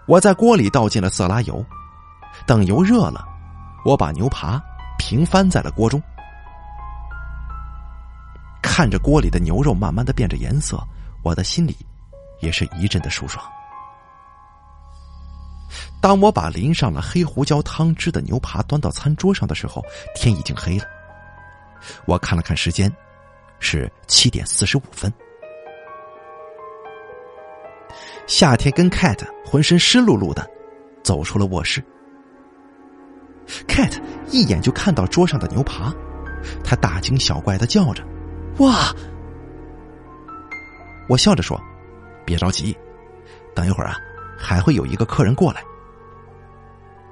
[0.05, 1.63] 我在锅里倒进了色拉油，
[2.45, 3.25] 等油热了，
[3.85, 4.61] 我把牛扒
[4.97, 6.01] 平翻在了锅中。
[8.61, 10.81] 看着锅里的牛肉慢慢的变着颜色，
[11.23, 11.75] 我的心里
[12.39, 13.45] 也是一阵的舒爽。
[16.01, 19.83] 当我把淋上了黑胡椒汤汁的牛扒端到餐桌上的时候，
[20.15, 20.85] 天已经黑了。
[22.05, 22.93] 我看了看时间，
[23.59, 25.11] 是七点四十五分。
[28.25, 30.49] 夏天跟 Cat 浑身湿漉漉的
[31.03, 31.83] 走出了卧室。
[33.67, 35.93] Cat 一眼就看到桌上的牛扒，
[36.63, 38.03] 他大惊小怪的叫着
[38.59, 38.93] ：“哇！”
[41.09, 41.61] 我笑着说
[42.25, 42.77] ：“别着急，
[43.53, 43.97] 等一会儿啊。”
[44.35, 45.63] 还会有一个客人过来。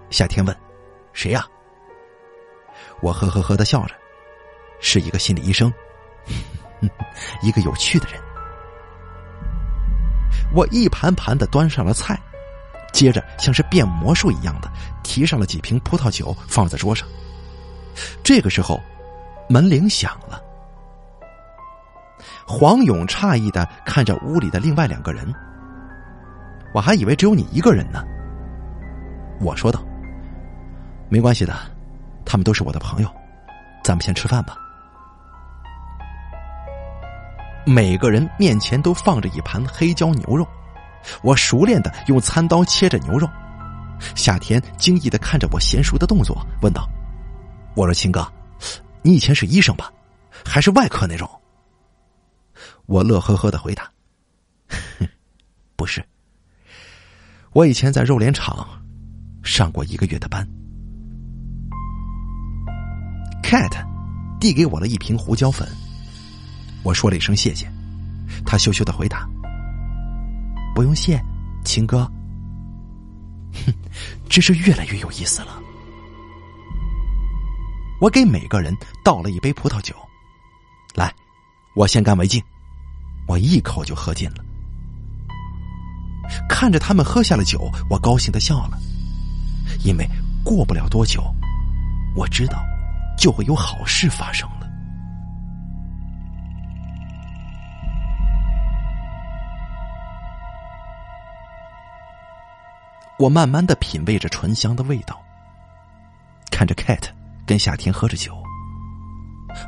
[0.09, 0.53] 夏天问
[1.13, 1.45] ：“谁呀？”
[3.01, 3.95] 我呵呵呵的笑着
[4.81, 5.71] ：“是一个心理医生，
[7.41, 8.19] 一个有趣的人。”
[10.53, 12.19] 我一盘盘的端上了菜，
[12.91, 14.69] 接着像是变魔术一样的
[15.03, 17.07] 提上了几瓶葡萄酒放在桌上。
[18.23, 18.81] 这个时候，
[19.49, 20.41] 门铃响了。
[22.47, 25.33] 黄勇诧异的看着屋里的另外两个人。
[26.73, 28.03] 我还以为只有你一个人呢。
[29.41, 29.83] 我说道
[31.09, 31.53] ：“没关系的，
[32.25, 33.09] 他们都是我的朋友，
[33.83, 34.57] 咱们先吃饭吧。”
[37.65, 40.47] 每个人面前都放着一盘黑椒牛肉，
[41.21, 43.27] 我熟练的用餐刀切着牛肉。
[44.15, 46.89] 夏天惊异的看着我娴熟的动作，问道
[47.75, 48.25] ：“我说秦哥，
[49.01, 49.91] 你以前是医生吧？
[50.45, 51.29] 还是外科那种？”
[52.87, 53.89] 我乐呵呵的回答
[55.75, 56.03] ：“不是。”
[57.53, 58.65] 我以前在肉联厂
[59.43, 60.47] 上过一个月的班。
[63.43, 63.85] Cat
[64.39, 65.67] 递给我了一瓶胡椒粉，
[66.83, 67.69] 我说了一声谢谢，
[68.45, 69.27] 他羞羞的回答
[70.73, 71.21] ：“不用谢，
[71.65, 72.09] 秦哥。”
[73.53, 73.73] 哼，
[74.29, 75.61] 真是越来越有意思了。
[77.99, 79.95] 我给每个人倒了一杯葡萄酒，
[80.95, 81.13] 来，
[81.75, 82.41] 我先干为敬。
[83.27, 84.43] 我一口就喝尽了。
[86.49, 88.79] 看着他们喝下了酒，我高兴的笑了，
[89.83, 90.07] 因为
[90.43, 91.23] 过不了多久，
[92.15, 92.63] 我知道
[93.17, 94.49] 就会有好事发生。
[103.21, 105.21] 我慢慢的品味着醇香的味道，
[106.49, 107.03] 看着 Cat
[107.45, 108.35] 跟夏天喝着酒，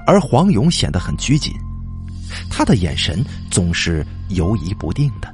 [0.08, 1.54] 而黄勇显得很拘谨，
[2.50, 5.32] 他的眼神总是游移不定的。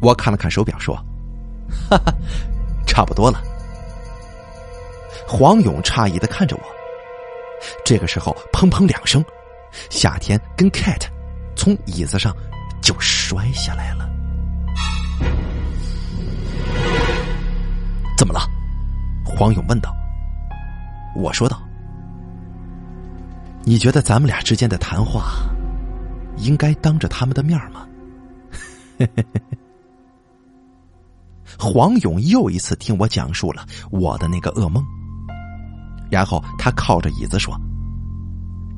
[0.00, 0.94] 我看了看手表，说
[1.90, 2.14] ：“哈哈，
[2.86, 3.42] 差不多了。”
[5.26, 6.62] 黄勇诧异的看着我。
[7.84, 9.24] 这个时候，砰砰两声，
[9.90, 11.08] 夏天跟 Cat
[11.56, 12.32] 从椅子上
[12.80, 14.08] 就摔下来了。
[18.24, 18.40] 怎么了？
[19.22, 19.94] 黄勇问道。
[21.14, 21.62] 我说道
[23.64, 25.44] ：“你觉得咱们俩之间的谈话，
[26.38, 27.86] 应该当着他们的面吗？”。
[31.58, 34.82] 黄勇又一次听我讲述了我的那个噩梦，
[36.10, 37.54] 然后他靠着椅子说：“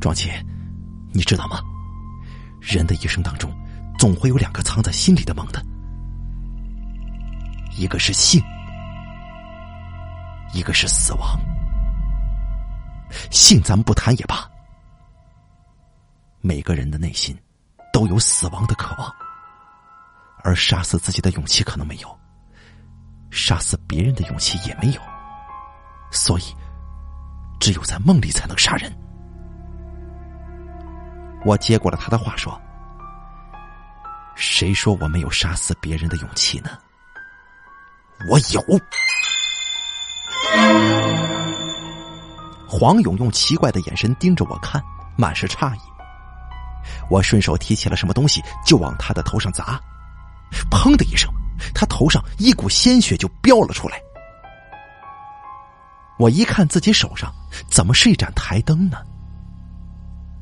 [0.01, 0.29] 庄琪，
[1.13, 1.61] 你知道吗？
[2.61, 3.49] 人的一生当中，
[3.97, 5.65] 总会有两个藏在心里的梦的，
[7.79, 8.43] 一个是性，
[10.53, 11.39] 一个是死亡。
[13.31, 14.51] 性咱们不谈也罢，
[16.41, 17.39] 每个人的内心
[17.93, 19.15] 都有死亡的渴望，
[20.43, 22.19] 而杀死自己的勇气可能没有，
[23.31, 25.01] 杀死别人的勇气也没有，
[26.11, 26.43] 所以
[27.61, 28.93] 只有在梦里才能杀人。
[31.45, 32.61] 我接过了他的话说
[34.35, 36.71] ：“谁说我没有杀死别人的勇气呢？
[38.29, 38.61] 我有。”
[42.69, 44.83] 黄勇用奇怪的眼神盯着我看，
[45.17, 45.79] 满是诧异。
[47.09, 49.81] 我顺手提起了什么东西，就往他的头上砸。
[50.71, 51.31] 砰的一声，
[51.75, 54.01] 他头上一股鲜血就飙了出来。
[56.19, 57.33] 我一看自己手上
[57.71, 58.99] 怎么是一盏台灯呢？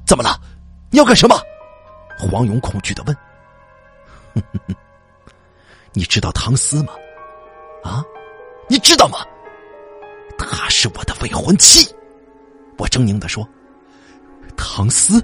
[0.07, 0.39] 怎么了？
[0.91, 1.37] 你要干什么？
[2.19, 4.45] 黄勇恐惧的问。
[5.93, 6.93] 你知道唐斯吗？
[7.83, 8.05] 啊，
[8.69, 9.19] 你知道吗？
[10.39, 11.89] 她是我的未婚妻。
[12.77, 13.49] 我狰狞的说
[14.57, 15.23] ：“唐斯，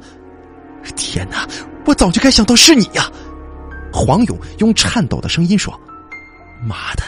[0.96, 1.48] 天哪！
[1.84, 3.10] 我早就该想到是你呀！”
[3.92, 5.78] 黄勇用颤抖的声音说
[6.62, 7.02] ：“妈的，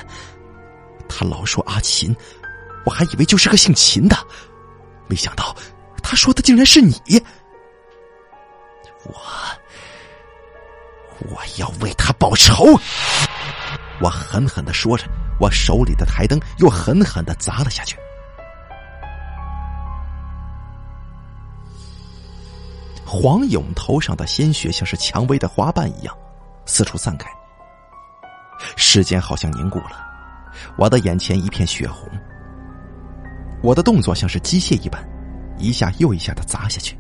[1.09, 2.15] 他老说阿琴，
[2.85, 4.17] 我还以为就是个姓秦的，
[5.07, 5.55] 没想到
[6.03, 7.01] 他说的竟然是你。
[9.05, 9.15] 我，
[11.21, 12.79] 我要为他报仇！”
[14.03, 15.05] 我狠狠的说着，
[15.41, 17.97] 我手里的台灯又狠狠的砸了下去。
[23.05, 26.17] 黄勇头上的鲜血像是蔷薇的花瓣一样
[26.65, 27.29] 四处散开，
[28.77, 30.07] 时间好像凝固了，
[30.79, 32.09] 我的眼前一片血红。
[33.63, 35.07] 我的动作像是机械一般，
[35.59, 36.97] 一下又一下的砸下去。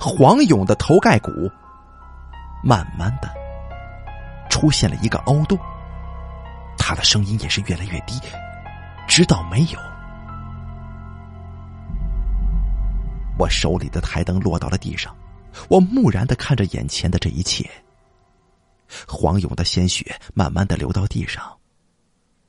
[0.00, 1.30] 黄勇的头盖骨
[2.64, 3.28] 慢慢的
[4.48, 5.58] 出现了一个凹洞，
[6.88, 8.14] 他的声音也是越来越低，
[9.08, 9.78] 直到没有。
[13.36, 15.12] 我手里的台灯落到了地上，
[15.68, 17.68] 我木然的看着眼前的这一切。
[19.04, 21.42] 黄勇的鲜血慢慢的流到地上，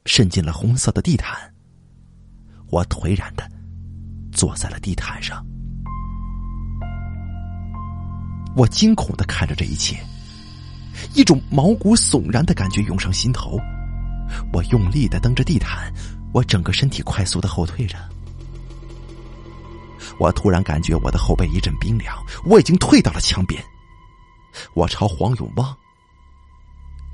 [0.06, 1.52] 渗进了红色的地毯。
[2.70, 3.50] 我颓然的
[4.32, 5.44] 坐在了地毯上，
[8.56, 9.98] 我惊恐的看着这一切，
[11.16, 13.60] 一种毛骨悚然的感觉涌上心头。
[14.52, 15.92] 我用力的蹬着地毯，
[16.34, 17.98] 我整个身体快速的后退着。
[20.20, 23.62] 我突然感觉我的后背一阵冰凉，我已经退到了墙边。
[24.74, 25.76] 我朝黄勇望，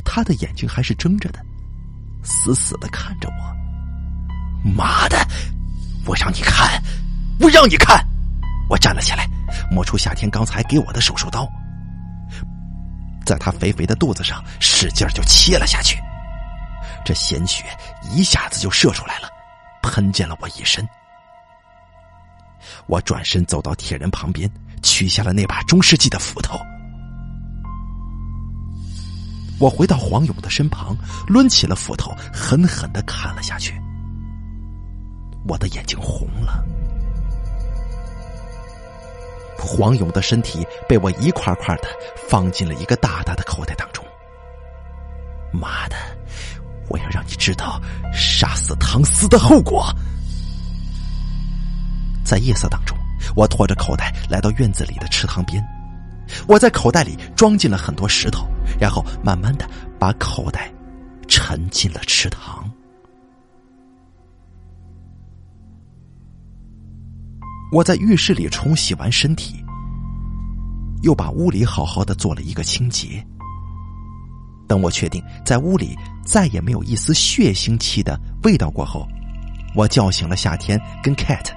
[0.06, 1.44] 他的眼睛还是睁着的，
[2.24, 4.70] 死死的看着我。
[4.70, 5.18] 妈的！
[6.06, 6.82] 我让你看，
[7.40, 8.06] 我让你看！
[8.70, 9.28] 我站了起来，
[9.70, 11.46] 摸出夏天刚才给我的手术刀，
[13.26, 15.98] 在他肥肥的肚子上使劲就切了下去。
[17.06, 17.66] 这鲜血
[18.12, 19.30] 一下子就射出来了，
[19.82, 20.88] 喷溅了我一身。
[22.88, 24.50] 我转身走到铁人旁边，
[24.82, 26.58] 取下了那把中世纪的斧头。
[29.60, 33.74] 我回到黄勇的身旁，抡起了斧头，狠狠的砍了下去。
[35.48, 36.64] 我的眼睛红了。
[39.58, 41.88] 黄勇的身体被我一块块的
[42.28, 44.04] 放进了一个大大的口袋当中。
[45.54, 45.96] 妈的！
[46.90, 47.82] 我要让你知道
[48.14, 49.94] 杀死唐斯的后果。
[52.24, 52.98] 在夜色当中，
[53.36, 55.64] 我拖着口袋来到院子里的池塘边。
[56.48, 58.48] 我在口袋里装进了很多石头，
[58.80, 59.70] 然后慢慢的
[60.00, 60.72] 把口袋
[61.28, 62.70] 沉进了池塘。
[67.72, 69.64] 我在浴室里冲洗完身体，
[71.02, 73.26] 又把屋里好好的做了一个清洁。
[74.68, 79.08] 等我确定在屋里再也没有一丝血腥气的味道过后，
[79.76, 81.52] 我叫醒了夏天跟 Cat。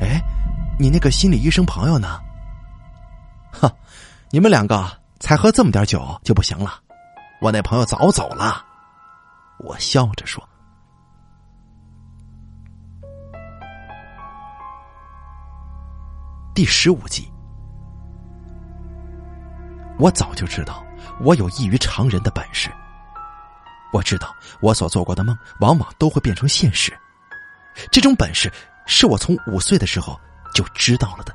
[0.00, 0.20] 哎，
[0.78, 2.20] 你那个心理医生朋友呢？
[3.52, 3.70] 哼，
[4.30, 6.80] 你们两个才喝这么点酒就不行了？
[7.40, 8.64] 我那朋友早走了。
[9.58, 10.42] 我笑着说。
[16.54, 17.32] 第十五集，
[19.98, 20.84] 我早就知道
[21.22, 22.70] 我有异于常人的本事。
[23.92, 26.96] 我知道我所做过的梦往往都会变成现实，
[27.90, 28.52] 这种本事。
[28.84, 30.20] 是我从五岁的时候
[30.52, 31.32] 就知道了的。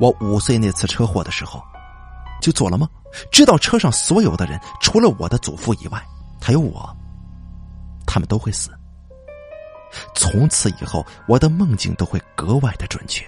[0.00, 1.62] 我五岁那次车祸的时候，
[2.40, 2.88] 就做了梦，
[3.30, 6.04] 知道车上所有的人，除了我的祖父以外，
[6.42, 6.94] 还有我，
[8.06, 8.70] 他们都会死。
[10.16, 13.24] 从此以后，我的梦境都会格外的准确。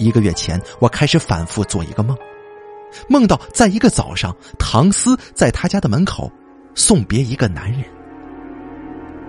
[0.00, 2.16] 一个月前，我开始反复做一个梦，
[3.06, 6.32] 梦到在一个早上，唐斯在他家的门口
[6.74, 7.84] 送别一个男人。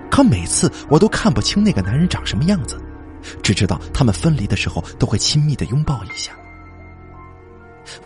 [0.10, 2.82] 可每次我都看不清那个男人长什么样子，
[3.44, 6.32] 只知道他们分离的时候都会亲密的拥抱一下。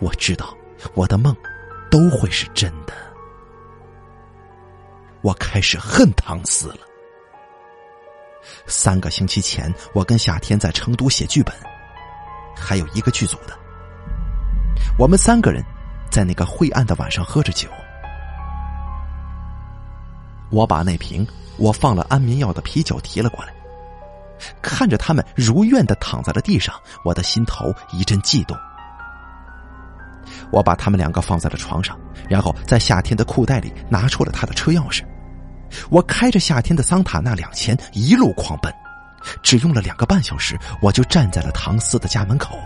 [0.00, 0.56] 我知道
[0.94, 1.34] 我的梦
[1.90, 2.92] 都会是真的。
[5.22, 6.78] 我开始恨唐斯了。
[8.66, 11.54] 三个星期前，我跟夏天在成都写剧本，
[12.56, 13.56] 还有一个剧组的，
[14.98, 15.62] 我们三个人
[16.10, 17.68] 在那个晦暗的晚上喝着酒。
[20.50, 21.26] 我把那瓶
[21.58, 23.52] 我放了安眠药的啤酒提了过来，
[24.62, 28.56] 看着他们如愿的躺在了地上，我的心头一阵悸动。
[30.50, 31.98] 我把他们两个放在了床上，
[32.28, 35.02] 然后在夏天的裤袋里拿出了他的车钥匙。
[35.90, 38.72] 我开着夏天的桑塔纳两千一路狂奔，
[39.42, 42.58] 只用了两个半小时，我就站在了唐斯的家门口。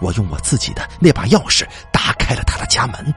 [0.00, 3.14] 我用我自己的那把钥匙打开了他的家门。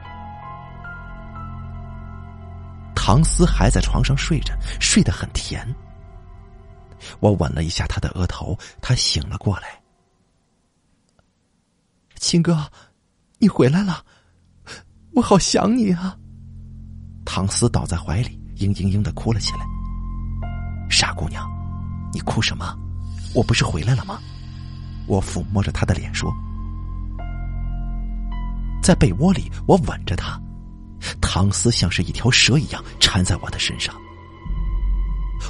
[2.94, 5.66] 唐斯还在床上睡着，睡得很甜。
[7.20, 9.80] 我吻了一下他的额头，他醒了过来。
[12.16, 12.68] 秦哥，
[13.38, 14.04] 你回来了，
[15.12, 16.16] 我好想你啊！
[17.24, 19.58] 唐斯倒在怀里，嘤嘤嘤的哭了起来。
[20.90, 21.48] 傻姑娘，
[22.16, 22.74] 你哭什么？
[23.34, 24.18] 我不是回来了吗？
[25.06, 26.34] 我抚摸着他的脸说。
[28.82, 30.40] 在被窝里，我吻着他。
[31.20, 33.94] 唐斯像是一条蛇一样缠在我的身上，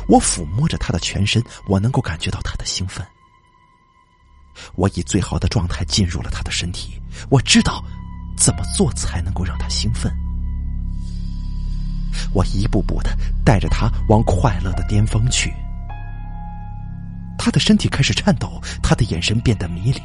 [0.09, 3.07] 我抚摸着他的全身，我能够感觉到他的兴奋。
[4.75, 7.01] 我以最好的状态进入了他的身体，
[7.31, 7.81] 我知道
[8.37, 10.12] 怎么做才能够让他兴奋。
[12.33, 15.55] 我一步步的带着他往快乐的巅峰去。
[17.39, 20.03] 他的身体开始颤抖，他的眼神变得迷离，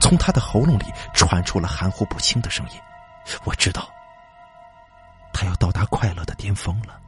[0.00, 0.84] 从他的喉咙里
[1.14, 2.72] 传出了含糊不清的声音。
[3.44, 3.88] 我知道，
[5.32, 6.98] 他要到达快乐的巅峰了。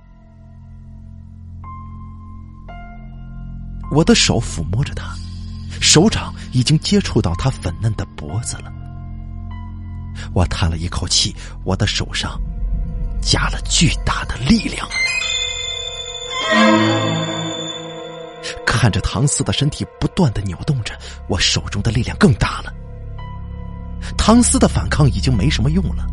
[3.91, 5.15] 我的手抚摸着他，
[5.81, 8.73] 手掌已经接触到他粉嫩的脖子了。
[10.33, 12.41] 我叹了一口气，我的手上
[13.21, 14.87] 加了巨大的力量。
[18.81, 22.73] 看着唐斯的身体不断的扭动着，我手中的力量更大了。
[24.17, 26.07] 唐斯的反抗已经没什么用了，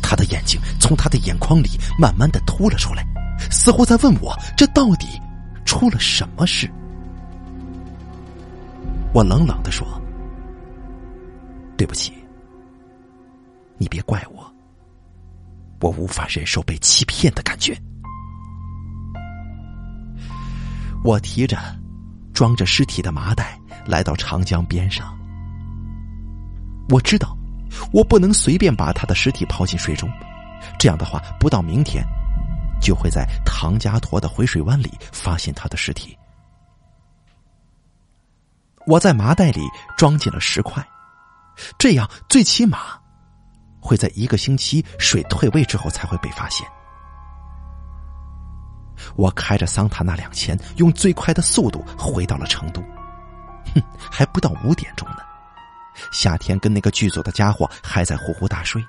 [0.00, 3.04] 他的眼睛从他的眼眶里慢慢的凸了出来，
[3.50, 5.08] 似乎在问我：这到底
[5.66, 6.70] 出了什么事？
[9.12, 9.86] 我冷冷的说
[11.76, 12.14] ：“对不起，
[13.76, 14.50] 你别怪我，
[15.82, 17.78] 我无法忍受被欺骗的感觉。”
[21.04, 21.58] 我提着
[22.40, 25.14] 装着尸体的麻袋来到长江边上。
[26.88, 27.36] 我知道，
[27.92, 30.10] 我不能随便把他的尸体抛进水中，
[30.78, 32.02] 这样的话，不到明天，
[32.80, 36.16] 就会在唐家沱的回水湾里发现他的尸体。
[38.86, 39.60] 我在麻袋里
[39.94, 40.82] 装进了石块，
[41.78, 42.98] 这样最起码
[43.82, 46.66] 会在一个星期水退位之后才会被发现。
[49.16, 52.80] 我开着桑塔纳两千，用最快的速度回到了成都。
[53.74, 55.16] 哼，还不到五点钟呢。
[56.12, 58.82] 夏天跟那个剧组的家伙还在呼呼大睡，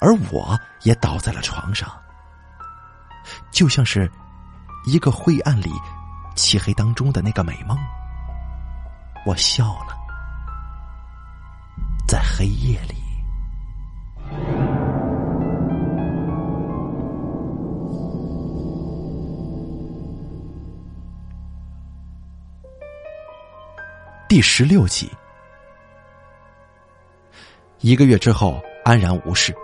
[0.00, 1.90] 而我也倒在了床上，
[3.50, 4.10] 就像是
[4.86, 5.70] 一个灰暗里
[6.34, 7.76] 漆黑当中的那个美梦。
[9.26, 9.96] 我笑了，
[12.08, 13.03] 在黑夜里。
[24.34, 25.08] 第十六集。
[27.78, 29.54] 一个月之后，安然无事。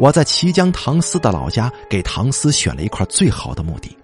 [0.00, 3.96] 我在綦江唐斯的老家给唐斯选了一块最好的墓地。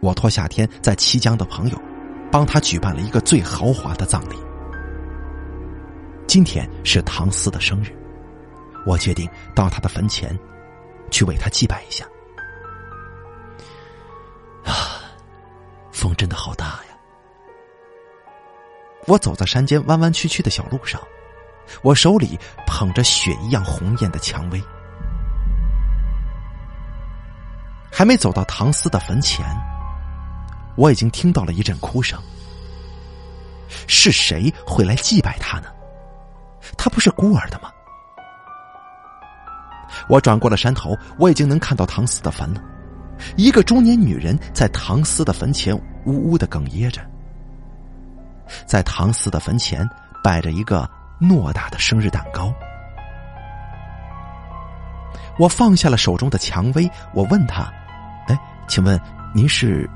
[0.00, 1.82] 我托夏天在綦江的朋友，
[2.30, 4.36] 帮他举办了一个最豪华的葬礼。
[6.26, 7.96] 今天是唐斯的生日，
[8.84, 10.38] 我决定到他的坟前，
[11.10, 12.04] 去为他祭拜一下。
[14.66, 15.00] 啊，
[15.90, 16.93] 风真的好大呀！
[19.06, 21.00] 我走在山间弯弯曲曲的小路上。
[21.82, 24.62] 我手里捧着雪一样红艳的蔷薇，
[27.90, 29.44] 还没走到唐斯的坟前，
[30.76, 32.20] 我已经听到了一阵哭声。
[33.86, 35.68] 是谁会来祭拜他呢？
[36.76, 37.70] 他不是孤儿的吗？
[40.08, 42.60] 我转过了山头，我已经能看到唐斯的坟了。
[43.36, 45.74] 一个中年女人在唐斯的坟前
[46.04, 47.00] 呜呜的哽咽着，
[48.66, 49.88] 在唐斯的坟前
[50.22, 50.88] 摆着一个。
[51.20, 52.52] 偌大的生日蛋糕，
[55.38, 57.72] 我放下了手中的蔷薇，我问他
[58.26, 58.38] ：“哎，
[58.68, 59.00] 请问
[59.32, 59.88] 您是？”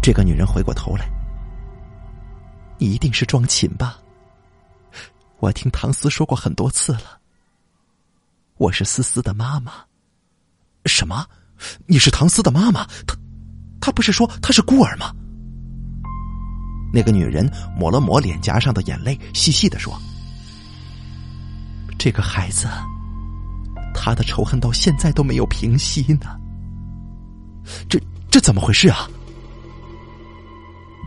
[0.00, 1.08] 这个女人回过头来
[2.76, 3.98] ：“你一定是庄琴吧？
[5.38, 7.18] 我听唐斯说过很多次了，
[8.58, 9.72] 我是思思的妈妈。
[10.84, 11.26] 什么？
[11.86, 12.84] 你是唐斯的妈妈？
[13.06, 13.16] 她，
[13.80, 15.12] 她不是说她是孤儿吗？
[16.92, 20.00] 那个女人抹了抹脸颊上的眼泪，细细的说
[21.98, 22.66] ：“这个孩子，
[23.94, 26.38] 他的仇恨到现在都没有平息呢。
[27.88, 29.08] 这这怎么回事啊？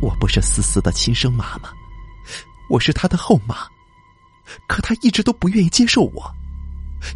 [0.01, 1.69] 我不是思思的亲生妈妈，
[2.69, 3.55] 我是她的后妈，
[4.67, 6.31] 可她一直都不愿意接受我。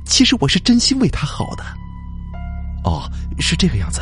[0.05, 1.63] 其实我是真心为她好的。
[2.83, 3.09] 哦，
[3.39, 4.01] 是这个样子。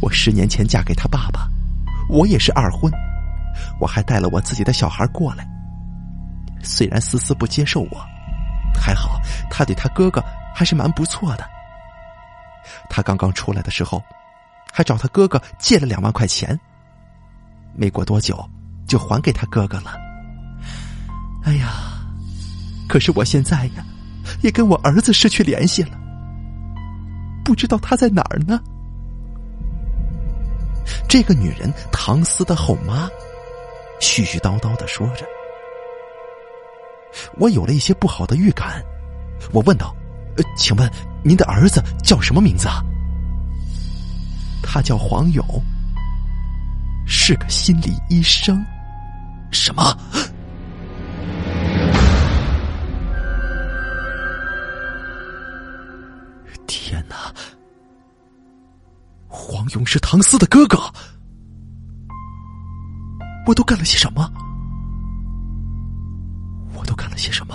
[0.00, 1.48] 我十年前嫁给他爸爸。”
[2.10, 2.92] 我也是二婚，
[3.78, 5.46] 我还带了我自己的小孩过来。
[6.62, 8.04] 虽然思思不接受我，
[8.74, 10.22] 还好他对他哥哥
[10.54, 11.48] 还是蛮不错的。
[12.88, 14.02] 他刚刚出来的时候，
[14.72, 16.58] 还找他哥哥借了两万块钱。
[17.74, 18.44] 没过多久，
[18.86, 19.96] 就还给他哥哥了。
[21.44, 21.68] 哎呀，
[22.88, 23.84] 可是我现在呀，
[24.42, 25.96] 也跟我儿子失去联系了，
[27.44, 28.60] 不知道他在哪儿呢。
[31.10, 33.10] 这个女人，唐斯的后妈，
[34.00, 35.26] 絮絮叨叨的说着。
[37.36, 38.80] 我有了一些不好的预感，
[39.50, 39.92] 我问道
[40.38, 40.88] ：“呃，请问
[41.24, 42.80] 您的儿子叫什么名字啊？”
[44.62, 45.44] 他叫黄勇，
[47.08, 48.64] 是个心理医生。
[49.50, 49.82] 什么？
[59.74, 60.78] 勇是唐斯的哥哥，
[63.46, 64.30] 我都干了些什么？
[66.74, 67.54] 我都干了些什么？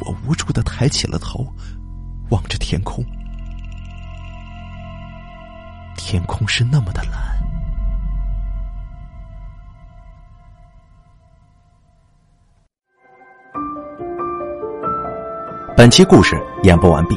[0.00, 1.46] 我无助的抬起了头，
[2.30, 3.04] 望着天空，
[5.96, 7.36] 天空是那么的蓝。
[15.76, 17.16] 本期故事演播完毕。